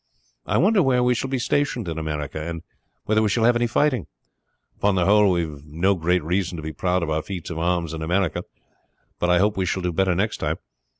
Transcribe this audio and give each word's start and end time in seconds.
I 0.47 0.57
wonder 0.57 0.81
where 0.81 1.03
we 1.03 1.13
shall 1.13 1.29
be 1.29 1.37
stationed 1.37 1.87
in 1.87 1.99
America, 1.99 2.41
and 2.41 2.63
whether 3.05 3.21
we 3.21 3.29
shall 3.29 3.43
have 3.43 3.55
any 3.55 3.67
fighting? 3.67 4.07
Upon 4.77 4.95
the 4.95 5.05
whole 5.05 5.29
we 5.29 5.41
have 5.41 5.63
no 5.63 5.93
very 5.93 6.17
great 6.17 6.23
reason 6.23 6.55
to 6.55 6.63
be 6.63 6.73
proud 6.73 7.03
of 7.03 7.11
our 7.11 7.21
feats 7.21 7.51
of 7.51 7.59
arms 7.59 7.93
in 7.93 8.01
America; 8.01 8.43
but 9.19 9.29
I 9.29 9.37
hope 9.37 9.57
we 9.57 9.67
shall 9.67 9.83
do 9.83 9.93
better 9.93 10.15
next 10.15 10.37
time. 10.37 10.55